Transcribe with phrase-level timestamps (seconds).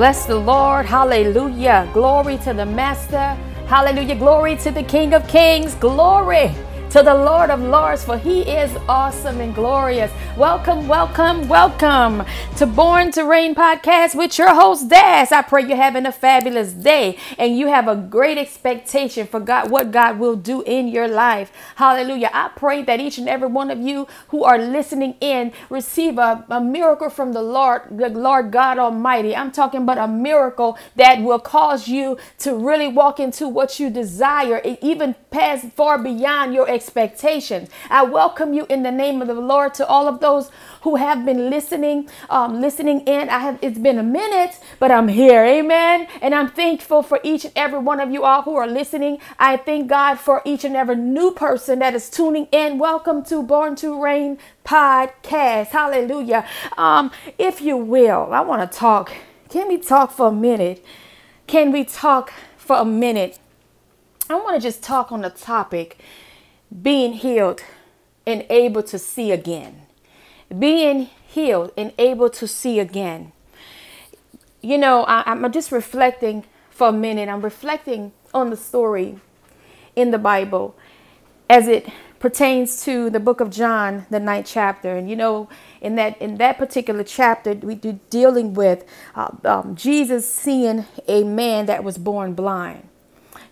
[0.00, 0.86] Bless the Lord.
[0.86, 1.86] Hallelujah.
[1.92, 3.36] Glory to the Master.
[3.66, 4.16] Hallelujah.
[4.16, 5.74] Glory to the King of Kings.
[5.74, 6.52] Glory
[6.90, 10.10] to the Lord of Lords, for he is awesome and glorious.
[10.36, 12.24] Welcome, welcome, welcome
[12.56, 15.30] to Born to Reign podcast with your host, Das.
[15.30, 19.70] I pray you're having a fabulous day and you have a great expectation for God,
[19.70, 21.52] what God will do in your life.
[21.76, 22.28] Hallelujah.
[22.32, 26.44] I pray that each and every one of you who are listening in receive a,
[26.50, 29.36] a miracle from the Lord, the Lord God Almighty.
[29.36, 33.90] I'm talking about a miracle that will cause you to really walk into what you
[33.90, 36.79] desire, even pass far beyond your expectations.
[37.90, 40.50] I welcome you in the name of the Lord to all of those
[40.82, 43.28] who have been listening, um, listening in.
[43.28, 45.44] I have it's been a minute, but I'm here.
[45.44, 46.08] Amen.
[46.22, 49.18] And I'm thankful for each and every one of you all who are listening.
[49.38, 52.78] I thank God for each and every new person that is tuning in.
[52.78, 55.68] Welcome to Born to Reign podcast.
[55.68, 56.46] Hallelujah.
[56.78, 59.12] Um, if you will, I want to talk.
[59.48, 60.84] Can we talk for a minute?
[61.46, 63.38] Can we talk for a minute?
[64.30, 65.98] I want to just talk on the topic
[66.70, 67.62] being healed
[68.26, 69.86] and able to see again.
[70.56, 73.32] Being healed and able to see again.
[74.60, 77.28] You know, I, am just reflecting for a minute.
[77.28, 79.18] I'm reflecting on the story
[79.96, 80.76] in the Bible
[81.48, 84.94] as it pertains to the book of John, the ninth chapter.
[84.94, 85.48] And you know,
[85.80, 88.84] in that in that particular chapter, we do dealing with
[89.14, 92.86] uh, um, Jesus seeing a man that was born blind.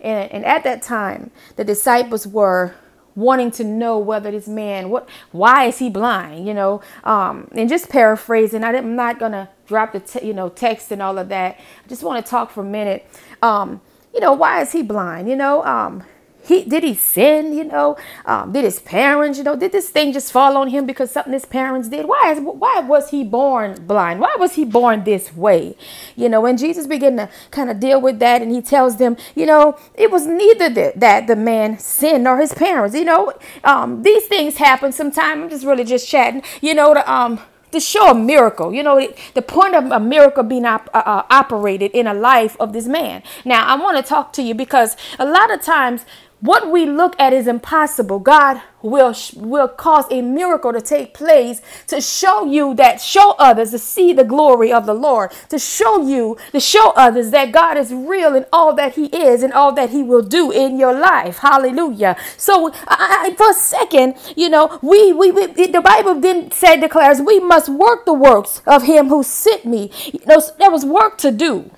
[0.01, 2.75] And, and at that time, the disciples were
[3.19, 6.81] wanting to know whether this man what why is he blind you know?
[7.05, 11.19] Um and just paraphrasing I am not gonna drop the you know text and all
[11.19, 11.57] of that.
[11.85, 13.07] I just want to talk for a minute.
[13.43, 13.81] Um
[14.15, 15.65] you know why is he blind you know?
[15.65, 16.05] Um
[16.49, 17.97] he did he sin you know?
[18.25, 21.33] Um, did his parents you know did this thing just fall on him because something
[21.33, 22.07] his parents did?
[22.07, 24.21] Why is why was he born blind?
[24.21, 25.77] Why was he born this way?
[26.17, 29.17] You know and jesus began to kind of deal with that and he tells them
[29.35, 32.95] you know it was neither the, that the man sinned nor his parents.
[32.97, 33.33] You know
[33.65, 35.43] um, these things happen sometimes.
[35.43, 37.41] I'm just really just chatting you know the um
[37.73, 38.73] to show a miracle.
[38.73, 42.57] You know, the point of a miracle being op- uh, uh, operated in a life
[42.59, 43.23] of this man.
[43.45, 46.05] Now, I want to talk to you because a lot of times
[46.41, 48.21] what we look at is impossible.
[48.21, 53.73] God will will cause a miracle to take place to show you that show others
[53.73, 57.77] to see the glory of the Lord, to show you to show others that God
[57.77, 60.95] is real in all that he is and all that he will do in your
[60.95, 61.39] life.
[61.39, 62.17] Hallelujah.
[62.37, 67.21] So I, for a second, you know, we, we we the Bible didn't say declares
[67.21, 69.91] we must work the works of him who sent me.
[70.13, 71.71] You know, there was work to do.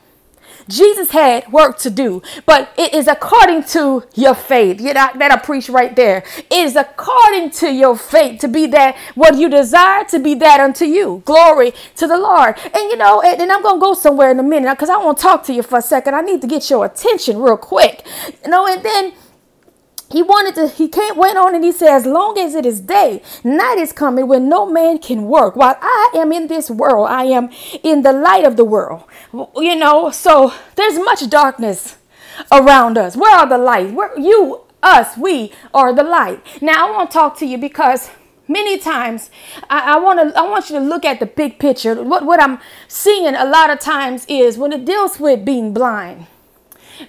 [0.70, 4.80] Jesus had work to do, but it is according to your faith.
[4.80, 6.24] You know, that I preach right there.
[6.36, 10.60] It is according to your faith to be that what you desire to be that
[10.60, 11.22] unto you.
[11.24, 12.58] Glory to the Lord.
[12.64, 15.18] And you know, and, and I'm gonna go somewhere in a minute because I want
[15.18, 16.14] to talk to you for a second.
[16.14, 18.06] I need to get your attention real quick.
[18.44, 19.12] You know, and then
[20.10, 22.80] he wanted to he can't went on and he said as long as it is
[22.80, 25.56] day night is coming when no man can work.
[25.56, 27.50] While i am in this world i am
[27.82, 29.04] in the light of the world.
[29.56, 31.96] You know so there's much darkness
[32.50, 33.16] around us.
[33.16, 33.92] Where are the lights?
[33.92, 36.40] Where you us we are the light.
[36.60, 38.10] Now i want to talk to you because
[38.48, 39.30] many times
[39.68, 42.02] I, I want to I want you to look at the big picture.
[42.02, 46.26] What what I'm seeing a lot of times is when it deals with being blind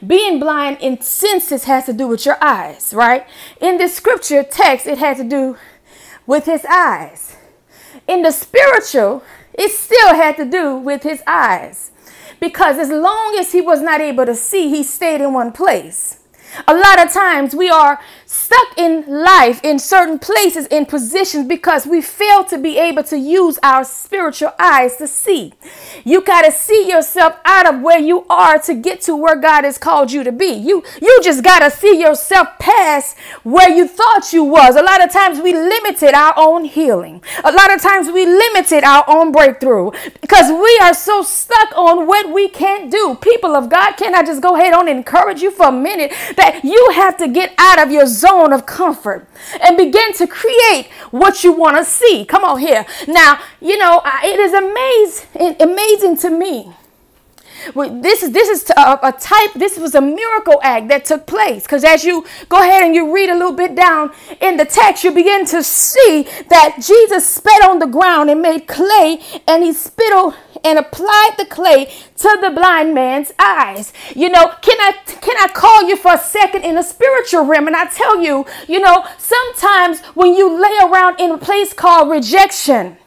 [0.06, 3.26] being blind in senses has to do with your eyes, right?
[3.60, 5.58] In the scripture text, it had to do
[6.26, 7.36] with his eyes.
[8.08, 11.92] In the spiritual, it still had to do with his eyes.
[12.40, 16.21] Because as long as he was not able to see, he stayed in one place.
[16.68, 21.86] A lot of times we are stuck in life in certain places in positions because
[21.86, 25.54] we fail to be able to use our spiritual eyes to see.
[26.04, 29.64] You got to see yourself out of where you are to get to where God
[29.64, 30.54] has called you to be.
[30.54, 34.76] You you just got to see yourself past where you thought you was.
[34.76, 37.22] A lot of times we limited our own healing.
[37.44, 42.08] A lot of times we limited our own breakthrough because we are so stuck on
[42.08, 43.18] what we can't do.
[43.22, 46.12] People of God, can I just go ahead on and encourage you for a minute
[46.64, 49.28] you have to get out of your zone of comfort
[49.62, 52.26] and begin to create what you want to see.
[52.26, 52.86] Come on here.
[53.08, 56.74] Now, you know, it is amazing, amazing to me.
[57.76, 59.54] This is this is a, a type.
[59.56, 61.64] This was a miracle act that took place.
[61.64, 65.04] Because as you go ahead and you read a little bit down in the text,
[65.04, 69.74] you begin to see that Jesus spat on the ground and made clay, and he
[69.74, 71.86] spittled and applied the clay
[72.18, 73.94] to the blind man's eyes.
[74.16, 77.68] You know, can I can I call you for a second in the spiritual realm
[77.68, 82.10] and I tell you, you know, sometimes when you lay around in a place called
[82.10, 82.98] rejection,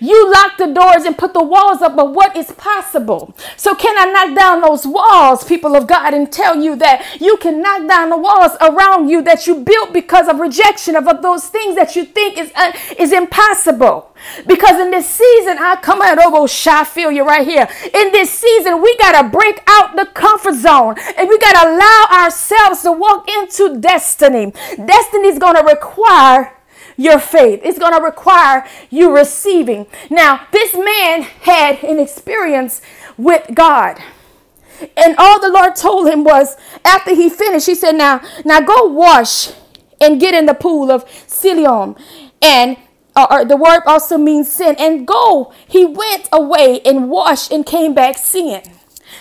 [0.00, 3.34] You lock the doors and put the walls up, but what is possible?
[3.56, 7.36] So, can I knock down those walls, people of God, and tell you that you
[7.36, 11.22] can knock down the walls around you that you built because of rejection of, of
[11.22, 14.10] those things that you think is, uh, is impossible?
[14.46, 17.68] Because in this season, I come out over shy feel you right here.
[17.92, 22.82] In this season, we gotta break out the comfort zone and we gotta allow ourselves
[22.82, 24.52] to walk into destiny.
[24.76, 26.52] Destiny is gonna require
[26.96, 27.60] your faith.
[27.62, 29.86] It's going to require you receiving.
[30.10, 32.80] Now, this man had an experience
[33.16, 34.00] with God.
[34.96, 38.84] And all the Lord told him was after he finished, he said, Now, now go
[38.86, 39.52] wash
[40.00, 41.96] and get in the pool of Siloam.
[42.42, 42.76] And
[43.16, 44.74] uh, or the word also means sin.
[44.78, 45.52] And go.
[45.68, 48.62] He went away and washed and came back seeing.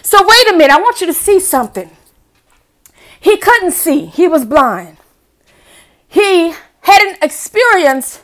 [0.02, 1.92] So wait a minute, I want you to see something.
[3.20, 4.98] He couldn't see, he was blind.
[6.08, 6.54] He
[6.84, 8.22] had an experience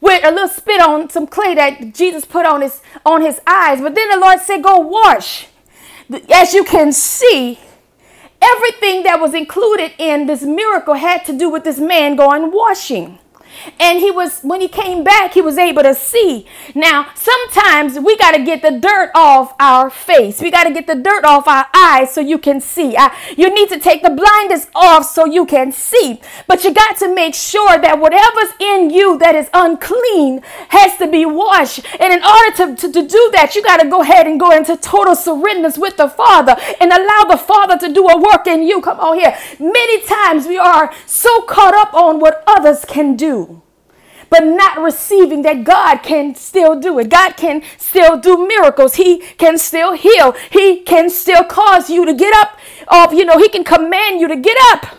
[0.00, 3.80] with a little spit on some clay that Jesus put on his on his eyes.
[3.80, 5.46] But then the Lord said, "Go wash."
[6.32, 7.58] As you can see,
[8.42, 13.18] everything that was included in this miracle had to do with this man going washing
[13.78, 16.46] and he was when he came back he was able to see.
[16.74, 20.40] Now sometimes we got to get the dirt off our face.
[20.40, 22.96] We got to get the dirt off our eyes so you can see.
[22.96, 26.20] I, you need to take the blinders off so you can see.
[26.46, 31.06] But you got to make sure that whatever's in you that is unclean has to
[31.06, 31.84] be washed.
[31.98, 34.50] And in order to, to, to do that you got to go ahead and go
[34.50, 38.62] into total surrenders with the father and allow the father to do a work in
[38.62, 38.80] you.
[38.80, 39.36] Come on here.
[39.58, 43.39] Many times we are so caught up on what others can do
[44.30, 47.08] but not receiving that God can still do it.
[47.08, 48.94] God can still do miracles.
[48.94, 50.32] He can still heal.
[50.50, 54.28] He can still cause you to get up off, you know, He can command you
[54.28, 54.96] to get up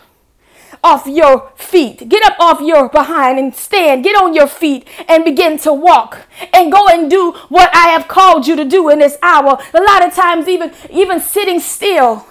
[0.84, 2.08] off your feet.
[2.08, 4.02] Get up off your behind and stand.
[4.04, 8.08] Get on your feet and begin to walk and go and do what I have
[8.08, 9.58] called you to do in this hour.
[9.72, 12.26] A lot of times, even, even sitting still,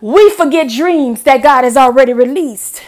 [0.00, 2.82] we forget dreams that God has already released.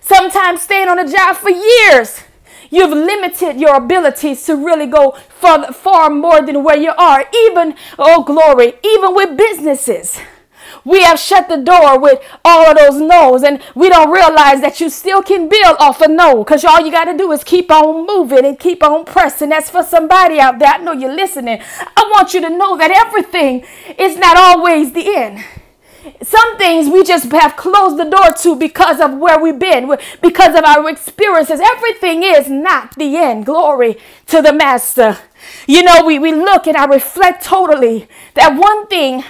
[0.00, 2.22] Sometimes staying on a job for years
[2.70, 7.26] You've limited your abilities to really go far, far more than where you are.
[7.46, 10.20] Even, oh glory, even with businesses.
[10.84, 14.80] We have shut the door with all of those no's, and we don't realize that
[14.80, 17.70] you still can build off a no because all you got to do is keep
[17.70, 19.48] on moving and keep on pressing.
[19.50, 20.68] That's for somebody out there.
[20.68, 21.60] I know you're listening.
[21.80, 23.64] I want you to know that everything
[23.98, 25.44] is not always the end.
[26.22, 30.56] Some things we just have closed the door to because of where we've been, because
[30.56, 31.60] of our experiences.
[31.60, 33.46] Everything is not the end.
[33.46, 35.18] Glory to the Master.
[35.66, 39.24] You know, we, we look and I reflect totally that one thing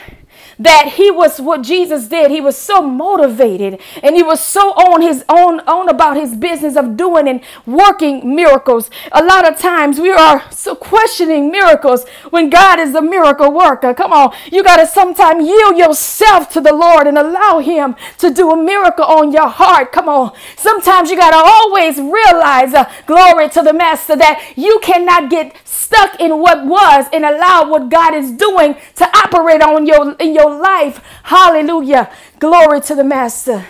[0.61, 2.31] that he was what Jesus did.
[2.31, 6.77] He was so motivated and he was so on his own on about his business
[6.77, 8.91] of doing and working miracles.
[9.12, 13.95] A lot of times we are so questioning miracles when God is a miracle worker.
[13.95, 18.31] Come on, you got to sometime yield yourself to the Lord and allow him to
[18.31, 19.93] do a miracle on your heart.
[19.93, 20.33] Come on.
[20.56, 25.56] Sometimes you got to always realize uh, glory to the master that you cannot get
[25.65, 30.34] stuck in what was and allow what God is doing to operate on your in
[30.34, 31.03] your life.
[31.25, 32.11] Hallelujah.
[32.39, 33.67] Glory to the Master.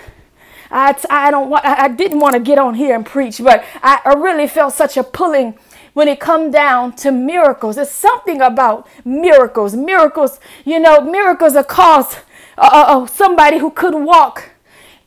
[0.70, 4.00] I, I don't want, I didn't want to get on here and preach, but I,
[4.04, 5.58] I really felt such a pulling
[5.94, 7.76] when it come down to miracles.
[7.76, 9.74] There's something about miracles.
[9.74, 12.18] Miracles, you know, miracles are caused
[12.56, 14.49] uh, uh, uh somebody who couldn't walk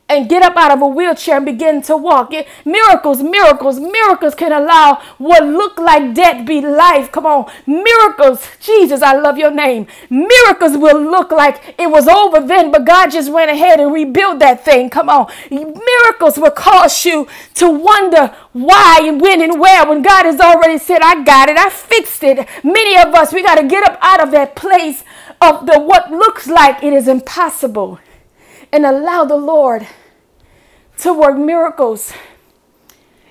[0.08, 2.32] and get up out of a wheelchair and begin to walk.
[2.32, 7.10] It, miracles, miracles, miracles can allow what looked like death be life.
[7.10, 7.50] Come on.
[7.66, 9.86] Miracles, Jesus, I love your name.
[10.10, 14.40] Miracles will look like it was over then, but God just went ahead and rebuilt
[14.40, 14.90] that thing.
[14.90, 15.32] Come on.
[15.50, 20.78] Miracles will cause you to wonder why and when and where when God has already
[20.78, 22.46] said, I got it, I fixed it.
[22.62, 25.02] Many of us, we got to get up out of that place
[25.40, 27.98] of the what looks like it is impossible
[28.74, 29.86] and allow the Lord
[30.98, 32.12] to work miracles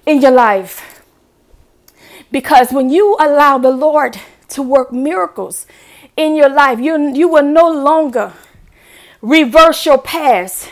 [0.06, 1.04] in your life.
[2.32, 5.68] Because when you allow the Lord to work miracles
[6.16, 8.32] in your life, you, you will no longer
[9.22, 10.70] reverse your past,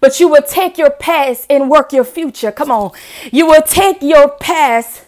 [0.00, 2.50] but you will take your past and work your future.
[2.50, 2.92] Come on.
[3.30, 5.04] You will take your past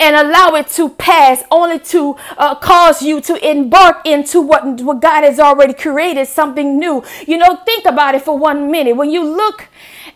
[0.00, 5.00] and allow it to pass only to uh, cause you to embark into what, what
[5.00, 7.02] God has already created, something new.
[7.26, 8.96] You know, think about it for one minute.
[8.96, 9.68] When you look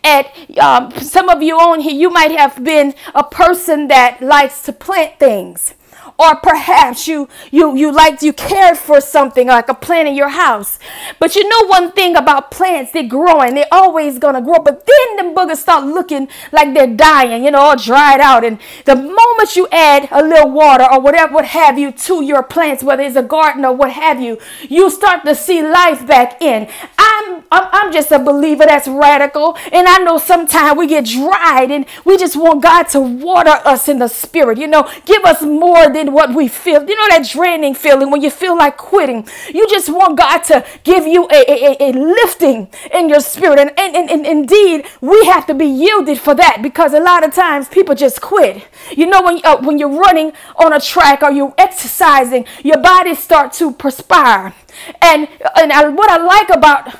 [0.04, 0.26] at
[0.58, 4.72] um, some of you on here, you might have been a person that likes to
[4.72, 5.74] plant things
[6.18, 10.28] or perhaps you you you liked you cared for something like a plant in your
[10.30, 10.78] house.
[11.18, 14.58] But you know one thing about plants, they're growing, they're always gonna grow.
[14.58, 18.44] But then the boogers start looking like they're dying, you know, all dried out.
[18.44, 22.42] And the moment you add a little water or whatever, what have you, to your
[22.42, 26.40] plants, whether it's a garden or what have you, you start to see life back
[26.42, 26.68] in.
[26.98, 31.70] I'm I'm, I'm just a believer that's radical, and I know sometimes we get dried
[31.70, 34.58] and we just want God to water us in the spirit.
[34.58, 36.80] You know, give us more than what we feel.
[36.88, 39.26] You know that draining feeling when you feel like quitting.
[39.52, 43.58] You just want God to give you a, a, a lifting in your spirit.
[43.58, 47.24] And, and, and, and indeed, we have to be yielded for that because a lot
[47.24, 48.66] of times people just quit.
[48.96, 53.14] You know, when, uh, when you're running on a track or you're exercising, your body
[53.14, 54.54] starts to perspire.
[55.02, 56.94] And, and I, what I like about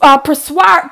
[0.00, 0.18] uh,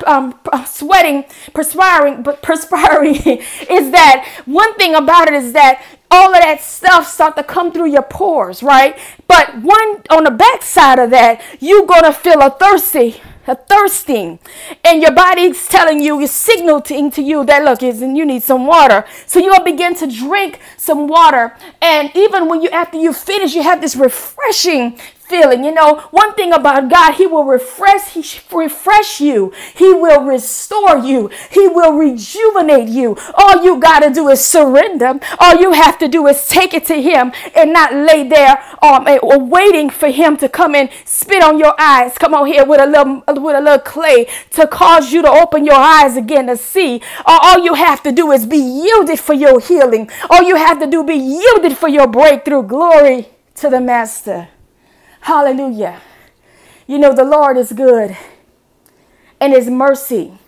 [0.06, 5.82] um, uh, sweating, perspiring, perspiring is that one thing about it is that
[6.12, 8.98] all of that stuff start to come through your pores, right?
[9.26, 14.38] But one on the back side of that, you're gonna feel a thirsty, a thirsting,
[14.84, 18.66] and your body's telling you, it's signaling to you that look, and you need some
[18.66, 19.06] water.
[19.26, 23.62] So you'll begin to drink some water, and even when you after you finish, you
[23.62, 25.00] have this refreshing
[25.32, 25.64] feeling.
[25.64, 28.22] You know, one thing about God, He will refresh, He
[28.54, 29.50] refresh you.
[29.74, 31.30] He will restore you.
[31.50, 33.16] He will rejuvenate you.
[33.34, 35.18] All you got to do is surrender.
[35.38, 39.08] All you have to do is take it to Him and not lay there um,
[39.48, 42.12] waiting for Him to come and spit on your eyes.
[42.18, 45.64] Come on here with a little with a little clay to cause you to open
[45.64, 47.00] your eyes again to see.
[47.24, 50.10] All you have to do is be yielded for your healing.
[50.28, 52.62] All you have to do be yielded for your breakthrough.
[52.62, 54.48] Glory to the Master.
[55.22, 56.00] Hallelujah.
[56.88, 58.16] You know, the Lord is good
[59.40, 60.38] and His mercy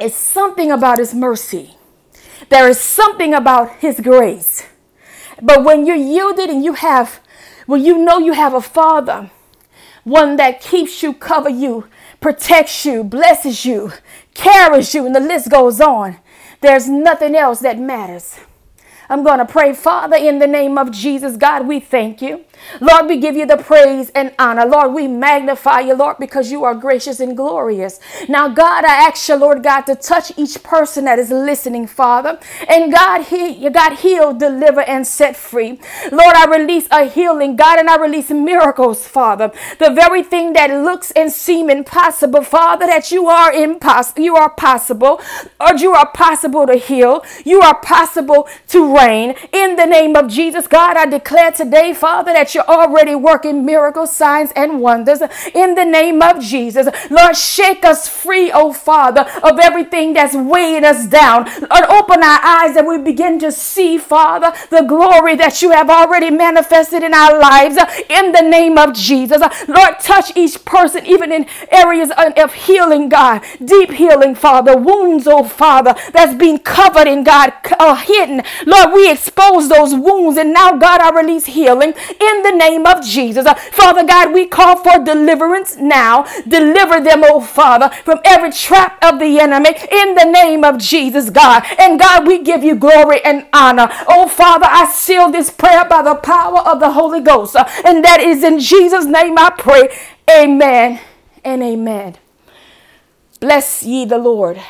[0.00, 1.76] is something about His mercy.
[2.50, 4.64] There is something about His grace.
[5.42, 7.20] But when you're yielded and you have,
[7.66, 9.30] when you know you have a Father,
[10.04, 11.88] one that keeps you, cover you,
[12.20, 13.92] protects you, blesses you,
[14.34, 16.18] carries you, and the list goes on,
[16.60, 18.38] there's nothing else that matters.
[19.10, 21.36] I'm going to pray, Father, in the name of Jesus.
[21.36, 22.44] God, we thank you.
[22.80, 24.64] Lord, we give you the praise and honor.
[24.64, 27.98] Lord, we magnify you, Lord, because you are gracious and glorious.
[28.28, 32.38] Now, God, I ask you, Lord God, to touch each person that is listening, Father.
[32.68, 35.80] And God, he, you got healed, deliver, and set free.
[36.12, 39.50] Lord, I release a healing, God, and I release miracles, Father.
[39.80, 44.50] The very thing that looks and seem impossible, Father, that you are impossible, you are
[44.50, 45.20] possible,
[45.60, 47.24] or you are possible to heal.
[47.44, 49.34] You are possible to reign.
[49.52, 54.14] In the name of Jesus, God, I declare today, Father, that you're already working miracles,
[54.14, 55.20] signs, and wonders
[55.54, 56.88] in the name of Jesus.
[57.10, 61.44] Lord, shake us free, oh Father, of everything that's weighing us down.
[61.44, 65.90] Lord, open our eyes that we begin to see, Father, the glory that you have
[65.90, 67.76] already manifested in our lives
[68.08, 69.40] in the name of Jesus.
[69.68, 75.44] Lord, touch each person, even in areas of healing, God, deep healing, Father, wounds, oh
[75.44, 78.42] Father, that's being covered in God, uh, hidden.
[78.66, 83.04] Lord, we expose those wounds, and now, God, I release healing in the name of
[83.04, 83.46] Jesus.
[83.46, 86.24] Uh, Father God, we call for deliverance now.
[86.46, 91.30] Deliver them, oh Father, from every trap of the enemy in the name of Jesus,
[91.30, 91.64] God.
[91.78, 93.88] And God, we give you glory and honor.
[94.08, 97.56] Oh Father, I seal this prayer by the power of the Holy Ghost.
[97.56, 99.88] Uh, and that is in Jesus' name I pray.
[100.30, 101.00] Amen
[101.44, 102.16] and amen.
[103.40, 104.60] Bless ye the Lord.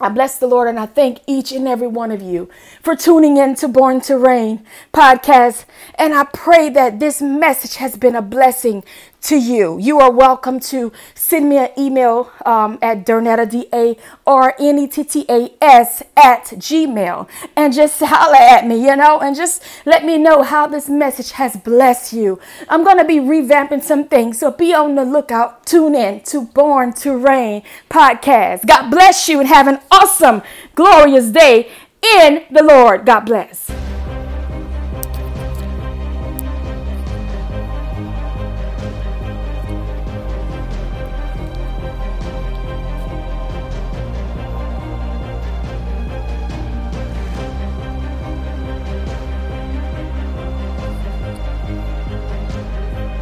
[0.00, 2.48] I bless the Lord and I thank each and every one of you
[2.82, 5.66] for tuning in to Born to Reign podcast.
[5.94, 8.82] And I pray that this message has been a blessing
[9.24, 9.78] to you.
[9.78, 14.02] You are welcome to send me an email um, at Darnetta, D-A-R-N-E-T-T-A-S
[16.14, 20.66] at Gmail and just holler at me, you know, and just let me know how
[20.66, 22.38] this message has blessed you.
[22.68, 25.64] I'm going to be revamping some things, so be on the lookout.
[25.64, 28.66] Tune in to Born to Reign podcast.
[28.66, 30.42] God bless you and have an awesome,
[30.74, 31.70] glorious day
[32.20, 33.06] in the Lord.
[33.06, 33.83] God bless.